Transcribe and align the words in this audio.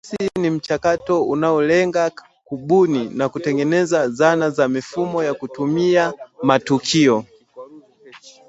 Uhandisi 0.07 0.39
ni 0.41 0.49
mchakato 0.49 1.23
unaolenga 1.23 2.11
kubuni 2.45 3.09
na 3.09 3.29
kutengeneza 3.29 4.09
zana 4.09 4.53
na 4.57 4.67
mifumo 4.67 5.23
ya 5.23 5.33
kutumia 5.33 6.13
matukio 6.43 7.25